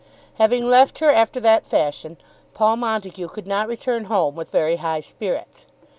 [0.39, 2.17] Having left her after that fashion
[2.55, 5.67] Paul Montague could not return home with very high spirits.